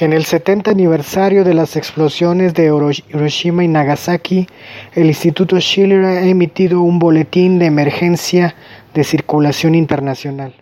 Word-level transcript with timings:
En 0.00 0.14
el 0.14 0.24
70 0.24 0.70
aniversario 0.70 1.44
de 1.44 1.52
las 1.52 1.76
explosiones 1.76 2.54
de 2.54 2.72
Hiroshima 3.10 3.64
y 3.64 3.68
Nagasaki, 3.68 4.46
el 4.94 5.08
Instituto 5.08 5.60
Schiller 5.60 6.06
ha 6.06 6.26
emitido 6.26 6.80
un 6.80 6.98
boletín 6.98 7.58
de 7.58 7.66
emergencia 7.66 8.54
de 8.94 9.04
circulación 9.04 9.74
internacional. 9.74 10.54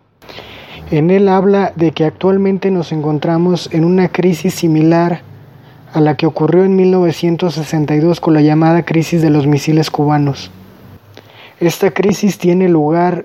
En 0.91 1.13
él 1.13 1.29
habla 1.29 1.73
de 1.77 1.93
que 1.93 2.05
actualmente 2.05 2.73
nos 2.73 2.91
encontramos 2.91 3.71
en 3.73 3.85
una 3.85 4.09
crisis 4.09 4.55
similar 4.55 5.23
a 5.93 6.01
la 6.01 6.17
que 6.17 6.27
ocurrió 6.27 6.65
en 6.65 6.75
1962 6.75 8.21
con 8.21 8.35
la 8.35 8.41
llamada 8.41 8.83
crisis 8.83 9.23
de 9.23 9.31
los 9.31 9.47
misiles 9.47 9.89
cubanos. 9.89 10.51
Esta 11.61 11.93
crisis 11.93 12.39
tiene 12.39 12.69
lugar 12.69 13.25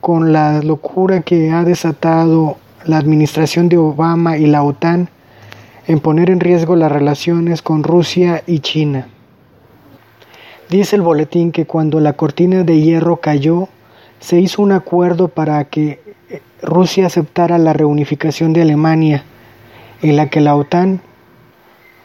con 0.00 0.32
la 0.32 0.62
locura 0.62 1.22
que 1.22 1.50
ha 1.50 1.64
desatado 1.64 2.56
la 2.84 2.98
administración 2.98 3.68
de 3.68 3.78
Obama 3.78 4.38
y 4.38 4.46
la 4.46 4.62
OTAN 4.62 5.10
en 5.86 6.00
poner 6.00 6.30
en 6.30 6.40
riesgo 6.40 6.76
las 6.76 6.92
relaciones 6.92 7.62
con 7.62 7.82
Rusia 7.82 8.42
y 8.46 8.60
China. 8.60 9.08
Dice 10.68 10.96
el 10.96 11.02
boletín 11.02 11.50
que 11.52 11.66
cuando 11.66 11.98
la 12.00 12.12
cortina 12.12 12.62
de 12.62 12.80
hierro 12.80 13.16
cayó, 13.16 13.68
se 14.20 14.38
hizo 14.38 14.62
un 14.62 14.72
acuerdo 14.72 15.28
para 15.28 15.64
que 15.64 16.00
Rusia 16.62 17.06
aceptara 17.06 17.58
la 17.58 17.72
reunificación 17.72 18.52
de 18.52 18.62
Alemania, 18.62 19.24
en 20.02 20.16
la 20.16 20.28
que 20.28 20.40
la 20.40 20.54
OTAN 20.54 21.00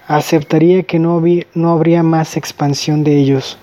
aceptaría 0.08 0.84
que 0.84 1.00
no, 1.00 1.22
no 1.54 1.72
habría 1.72 2.04
más 2.04 2.38
expansión 2.38 3.04
de 3.04 3.18
ellos. 3.18 3.58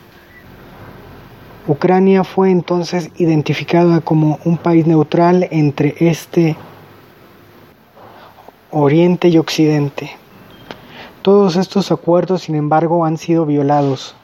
Ucrania 1.66 2.24
fue 2.24 2.50
entonces 2.50 3.10
identificada 3.16 4.00
como 4.00 4.38
un 4.44 4.58
país 4.58 4.86
neutral 4.86 5.46
entre 5.50 5.94
este 6.00 6.56
Oriente 8.74 9.28
y 9.28 9.36
Occidente. 9.36 10.12
Todos 11.20 11.56
estos 11.56 11.92
acuerdos, 11.92 12.44
sin 12.44 12.54
embargo, 12.54 13.04
han 13.04 13.18
sido 13.18 13.44
violados, 13.44 14.14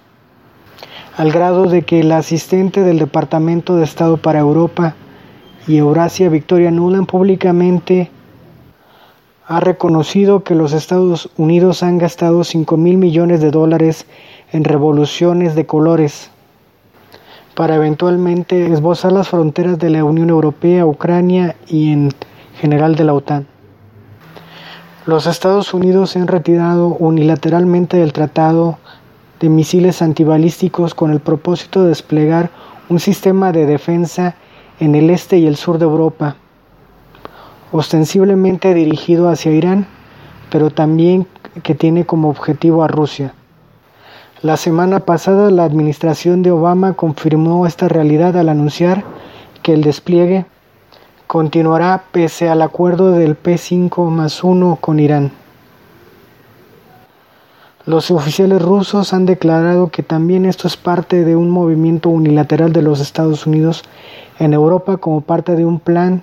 al 1.19 1.31
grado 1.31 1.67
de 1.67 1.83
que 1.83 2.01
el 2.01 2.11
asistente 2.13 2.81
del 2.81 2.99
Departamento 2.99 3.77
de 3.77 3.85
Estado 3.85 4.17
para 4.17 4.39
Europa 4.39 4.95
y 5.67 5.77
Eurasia, 5.77 6.31
Victoria 6.31 6.71
Nuland, 6.71 7.07
públicamente 7.07 8.11
ha 9.47 9.61
reconocido 9.61 10.43
que 10.45 10.55
los 10.55 10.73
Estados 10.73 11.29
Unidos 11.37 11.83
han 11.83 11.99
gastado 11.99 12.43
5 12.43 12.79
mil 12.79 12.97
millones 12.97 13.43
de 13.43 13.51
dólares 13.51 14.07
en 14.51 14.65
revoluciones 14.65 15.57
de 15.57 15.67
colores 15.67 16.31
para 17.55 17.75
eventualmente 17.75 18.73
esbozar 18.73 19.13
las 19.13 19.29
fronteras 19.29 19.79
de 19.79 19.91
la 19.91 20.05
Unión 20.05 20.31
Europea, 20.31 20.87
Ucrania 20.87 21.55
y 21.67 21.93
en 21.93 22.15
general 22.59 22.95
de 22.95 23.05
la 23.05 23.13
OTAN. 23.13 23.58
Los 25.09 25.27
Estados 25.27 25.73
Unidos 25.73 26.11
se 26.11 26.19
han 26.19 26.27
retirado 26.27 26.89
unilateralmente 26.89 27.97
del 27.97 28.13
Tratado 28.13 28.77
de 29.41 29.49
Misiles 29.49 30.03
Antibalísticos 30.03 30.95
con 30.95 31.13
el 31.13 31.21
propósito 31.21 31.81
de 31.81 31.89
desplegar 31.89 32.51
un 32.91 33.01
sistema 33.01 33.51
de 33.51 33.65
defensa 33.65 34.35
en 34.81 34.95
el 34.95 35.09
este 35.09 35.39
y 35.39 35.47
el 35.47 35.57
sur 35.57 35.79
de 35.79 35.87
Europa, 35.87 36.37
ostensiblemente 37.73 38.75
dirigido 38.75 39.31
hacia 39.31 39.51
Irán, 39.51 39.87
pero 40.51 40.69
también 40.69 41.27
que 41.63 41.75
tiene 41.75 42.05
como 42.05 42.29
objetivo 42.29 42.85
a 42.85 42.89
Rusia. 42.89 43.33
La 44.43 44.59
semana 44.59 45.01
pasada 45.01 45.51
la 45.51 45.65
administración 45.65 46.43
de 46.43 46.51
Obama 46.51 46.93
confirmó 46.93 47.67
esta 47.67 47.89
realidad 47.89 48.37
al 48.37 48.51
anunciar 48.51 49.05
que 49.63 49.73
el 49.73 49.81
despliegue 49.81 50.45
continuará 51.29 52.05
pese 52.11 52.49
al 52.49 52.63
acuerdo 52.63 53.13
del 53.13 53.41
P5 53.41 54.09
más 54.09 54.43
1 54.43 54.79
con 54.81 54.99
Irán. 54.99 55.31
Los 57.85 58.11
oficiales 58.11 58.63
rusos 58.63 59.13
han 59.13 59.27
declarado 59.27 59.91
que 59.91 60.03
también 60.03 60.47
esto 60.47 60.67
es 60.67 60.79
parte 60.79 61.27
de 61.27 61.37
un 61.37 61.51
movimiento 61.51 62.09
unilateral 62.09 62.73
de 62.73 62.81
los 62.81 63.01
Estados 63.01 63.47
Unidos 63.47 63.83
en 64.39 64.55
Europa 64.55 64.97
como 64.97 65.21
parte 65.21 65.55
de 65.55 65.67
un 65.67 65.81
plan 65.81 66.23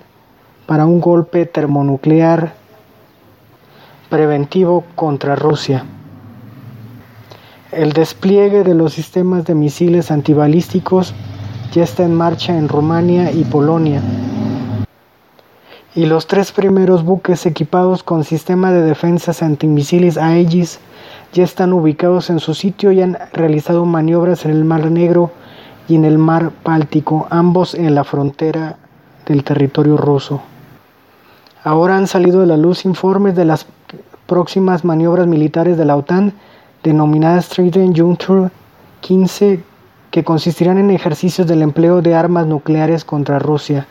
para 0.66 0.86
un 0.86 1.00
golpe 1.00 1.46
termonuclear 1.46 2.54
preventivo 4.10 4.84
contra 4.96 5.36
Rusia. 5.36 5.84
El 7.70 7.92
despliegue 7.92 8.64
de 8.64 8.74
los 8.74 8.92
sistemas 8.92 9.44
de 9.44 9.54
misiles 9.54 10.10
antibalísticos 10.10 11.14
ya 11.72 11.84
está 11.84 12.02
en 12.02 12.14
marcha 12.14 12.58
en 12.58 12.68
Rumania 12.68 13.30
y 13.30 13.44
Polonia 13.44 14.02
y 15.96 16.04
los 16.04 16.26
tres 16.26 16.52
primeros 16.52 17.04
buques 17.04 17.46
equipados 17.46 18.02
con 18.02 18.22
sistema 18.22 18.70
de 18.70 18.82
defensas 18.82 19.42
antimisiles 19.42 20.18
Aegis 20.18 20.78
ya 21.32 21.42
están 21.42 21.72
ubicados 21.72 22.28
en 22.28 22.38
su 22.38 22.52
sitio 22.52 22.92
y 22.92 23.00
han 23.00 23.16
realizado 23.32 23.86
maniobras 23.86 24.44
en 24.44 24.50
el 24.50 24.64
Mar 24.66 24.90
Negro 24.90 25.30
y 25.88 25.94
en 25.94 26.04
el 26.04 26.18
Mar 26.18 26.52
Báltico, 26.62 27.26
ambos 27.30 27.74
en 27.74 27.94
la 27.94 28.04
frontera 28.04 28.76
del 29.24 29.42
territorio 29.42 29.96
ruso. 29.96 30.42
Ahora 31.64 31.96
han 31.96 32.06
salido 32.06 32.40
de 32.40 32.46
la 32.46 32.58
luz 32.58 32.84
informes 32.84 33.34
de 33.34 33.46
las 33.46 33.66
próximas 34.26 34.84
maniobras 34.84 35.26
militares 35.26 35.78
de 35.78 35.86
la 35.86 35.96
OTAN, 35.96 36.34
denominadas 36.82 37.48
Trident 37.48 37.98
Juncture 37.98 38.50
15, 39.00 39.64
que 40.10 40.24
consistirán 40.24 40.76
en 40.76 40.90
ejercicios 40.90 41.46
del 41.46 41.62
empleo 41.62 42.02
de 42.02 42.14
armas 42.14 42.46
nucleares 42.46 43.02
contra 43.02 43.38
Rusia 43.38 43.86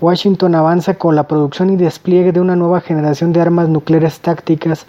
Washington 0.00 0.54
avanza 0.54 0.94
con 0.94 1.16
la 1.16 1.26
producción 1.26 1.70
y 1.70 1.76
despliegue 1.76 2.32
de 2.32 2.40
una 2.40 2.54
nueva 2.54 2.82
generación 2.82 3.32
de 3.32 3.40
armas 3.40 3.70
nucleares 3.70 4.20
tácticas, 4.20 4.86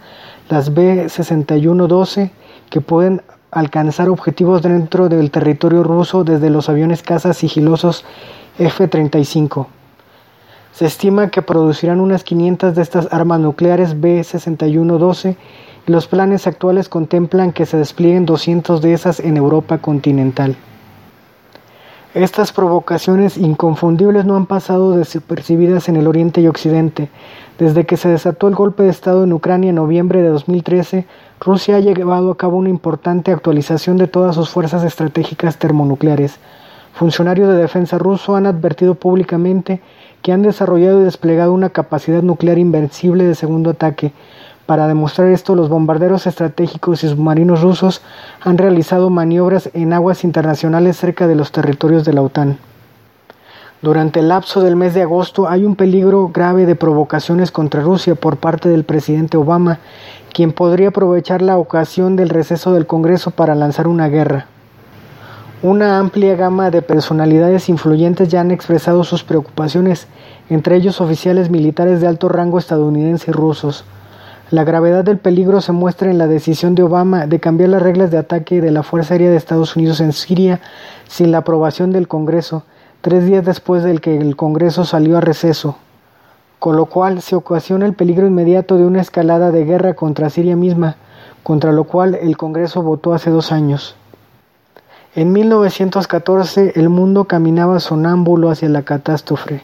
las 0.50 0.74
B-6112, 0.74 2.32
que 2.70 2.82
pueden 2.82 3.22
alcanzar 3.50 4.10
objetivos 4.10 4.62
dentro 4.62 5.08
del 5.08 5.32
territorio 5.32 5.84
ruso 5.84 6.26
desde 6.26 6.50
los 6.50 6.68
aviones 6.68 7.04
caza 7.04 7.34
sigilosos 7.34 8.04
F-35. 8.60 9.68
Se 10.74 10.86
estima 10.86 11.30
que 11.30 11.42
producirán 11.42 12.02
unas 12.02 12.26
500 12.26 12.76
de 12.76 12.82
estas 12.82 13.08
armas 13.12 13.40
nucleares 13.40 14.00
B-6112 14.02 15.38
y 15.88 15.92
los 15.92 16.08
planes 16.08 16.48
actuales 16.48 16.90
contemplan 16.90 17.54
que 17.54 17.66
se 17.66 17.78
desplieguen 17.78 18.26
200 18.26 18.82
de 18.82 18.94
esas 18.94 19.22
en 19.22 19.38
Europa 19.38 19.78
continental. 19.78 20.58
Estas 22.18 22.52
provocaciones 22.52 23.38
inconfundibles 23.38 24.26
no 24.26 24.36
han 24.36 24.48
pasado 24.48 24.98
desapercibidas 24.98 25.88
en 25.88 25.98
el 25.98 26.08
Oriente 26.08 26.42
y 26.42 26.48
Occidente. 26.48 27.10
Desde 27.60 27.86
que 27.86 27.96
se 27.96 28.10
desató 28.10 28.48
el 28.48 28.56
golpe 28.56 28.82
de 28.82 28.90
Estado 28.90 29.24
en 29.24 29.34
Ucrania 29.34 29.70
en 29.70 29.76
noviembre 29.76 30.24
de 30.24 30.30
2013, 30.30 31.06
Rusia 31.40 31.76
ha 31.76 31.80
llevado 31.80 32.32
a 32.32 32.36
cabo 32.36 32.58
una 32.58 32.70
importante 32.70 33.32
actualización 33.32 33.98
de 33.98 34.08
todas 34.08 34.34
sus 34.34 34.50
fuerzas 34.50 34.84
estratégicas 34.84 35.60
termonucleares. 35.60 36.40
Funcionarios 36.94 37.50
de 37.50 37.58
defensa 37.62 38.00
ruso 38.00 38.36
han 38.36 38.48
advertido 38.48 38.96
públicamente 38.96 39.80
que 40.24 40.32
han 40.32 40.42
desarrollado 40.42 41.02
y 41.02 41.04
desplegado 41.04 41.54
una 41.54 41.70
capacidad 41.70 42.24
nuclear 42.24 42.58
invencible 42.58 43.26
de 43.26 43.36
segundo 43.36 43.70
ataque, 43.70 44.12
para 44.68 44.88
demostrar 44.88 45.30
esto, 45.30 45.56
los 45.56 45.70
bombarderos 45.70 46.28
estratégicos 46.28 47.02
y 47.04 47.08
submarinos 47.08 47.62
rusos 47.62 48.02
han 48.42 48.58
realizado 48.58 49.10
maniobras 49.10 49.70
en 49.74 49.94
aguas 49.94 50.26
internacionales 50.26 50.98
cerca 50.98 51.26
de 51.26 51.36
los 51.36 51.54
territorios 51.54 52.04
de 52.04 52.12
la 52.12 52.22
OTAN. 52.22 52.58
Durante 53.82 54.20
el 54.20 54.28
lapso 54.28 54.60
del 54.62 54.76
mes 54.76 54.94
de 54.94 55.04
agosto 55.04 55.48
hay 55.48 55.64
un 55.64 55.78
peligro 55.78 56.32
grave 56.34 56.66
de 56.66 56.76
provocaciones 56.76 57.50
contra 57.50 57.82
Rusia 57.82 58.16
por 58.16 58.38
parte 58.38 58.68
del 58.68 58.84
presidente 58.84 59.38
Obama, 59.38 59.80
quien 60.34 60.52
podría 60.52 60.90
aprovechar 60.90 61.42
la 61.42 61.58
ocasión 61.58 62.18
del 62.18 62.28
receso 62.28 62.74
del 62.74 62.86
Congreso 62.86 63.32
para 63.32 63.56
lanzar 63.56 63.88
una 63.88 64.10
guerra. 64.10 64.48
Una 65.64 65.98
amplia 65.98 66.36
gama 66.36 66.72
de 66.72 66.82
personalidades 66.82 67.70
influyentes 67.70 68.28
ya 68.28 68.42
han 68.42 68.52
expresado 68.52 69.06
sus 69.06 69.24
preocupaciones, 69.24 70.08
entre 70.50 70.76
ellos 70.76 71.00
oficiales 71.00 71.50
militares 71.50 72.02
de 72.02 72.08
alto 72.08 72.28
rango 72.28 72.60
estadounidenses 72.60 73.30
y 73.30 73.32
rusos. 73.32 73.86
La 74.50 74.64
gravedad 74.64 75.04
del 75.04 75.18
peligro 75.18 75.60
se 75.60 75.74
muestra 75.74 76.10
en 76.10 76.18
la 76.18 76.26
decisión 76.26 76.74
de 76.74 76.84
Obama 76.84 77.28
de 77.28 77.42
cambiar 77.42 77.70
las 77.70 77.82
reglas 77.82 78.12
de 78.12 78.18
ataque 78.18 78.62
de 78.62 78.72
la 78.72 78.82
Fuerza 78.82 79.14
Aérea 79.14 79.30
de 79.30 79.36
Estados 79.36 79.76
Unidos 79.76 80.00
en 80.00 80.14
Siria 80.14 80.62
sin 81.06 81.32
la 81.32 81.40
aprobación 81.40 81.92
del 81.92 82.08
Congreso, 82.08 82.64
tres 83.02 83.26
días 83.26 83.44
después 83.44 83.84
del 83.84 84.00
que 84.00 84.16
el 84.16 84.38
Congreso 84.38 84.86
salió 84.86 85.18
a 85.18 85.22
receso, 85.22 85.76
con 86.60 86.78
lo 86.78 86.86
cual 86.86 87.22
se 87.22 87.36
ocasiona 87.36 87.86
el 87.86 87.94
peligro 87.94 88.26
inmediato 88.26 88.78
de 88.78 88.86
una 88.86 89.02
escalada 89.02 89.52
de 89.52 89.66
guerra 89.66 89.96
contra 89.96 90.30
Siria 90.30 90.56
misma, 90.56 90.96
contra 91.44 91.74
lo 91.74 91.84
cual 91.84 92.16
el 92.16 92.38
Congreso 92.38 92.82
votó 92.82 93.14
hace 93.14 93.30
dos 93.30 93.52
años. 93.52 93.98
En 95.14 95.34
1914 95.34 96.72
el 96.76 96.88
mundo 96.88 97.26
caminaba 97.26 97.82
sonámbulo 97.82 98.50
hacia 98.50 98.70
la 98.70 98.84
catástrofe. 98.84 99.64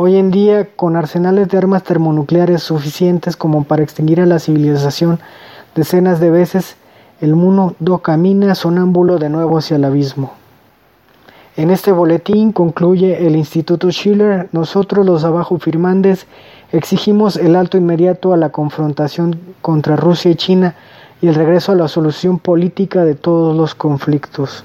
Hoy 0.00 0.14
en 0.14 0.30
día, 0.30 0.68
con 0.76 0.94
arsenales 0.94 1.48
de 1.48 1.58
armas 1.58 1.82
termonucleares 1.82 2.62
suficientes 2.62 3.36
como 3.36 3.64
para 3.64 3.82
extinguir 3.82 4.20
a 4.20 4.26
la 4.26 4.38
civilización 4.38 5.18
decenas 5.74 6.20
de 6.20 6.30
veces, 6.30 6.76
el 7.20 7.34
mundo 7.34 7.98
camina 7.98 8.54
sonámbulo 8.54 9.18
de 9.18 9.28
nuevo 9.28 9.58
hacia 9.58 9.74
el 9.74 9.84
abismo. 9.84 10.34
En 11.56 11.70
este 11.70 11.90
boletín 11.90 12.52
concluye 12.52 13.26
el 13.26 13.34
Instituto 13.34 13.90
Schiller, 13.90 14.48
nosotros 14.52 15.04
los 15.04 15.24
abajo 15.24 15.58
firmantes 15.58 16.28
exigimos 16.70 17.34
el 17.34 17.56
alto 17.56 17.76
inmediato 17.76 18.32
a 18.32 18.36
la 18.36 18.50
confrontación 18.50 19.36
contra 19.62 19.96
Rusia 19.96 20.30
y 20.30 20.36
China 20.36 20.76
y 21.20 21.26
el 21.26 21.34
regreso 21.34 21.72
a 21.72 21.74
la 21.74 21.88
solución 21.88 22.38
política 22.38 23.04
de 23.04 23.16
todos 23.16 23.56
los 23.56 23.74
conflictos. 23.74 24.62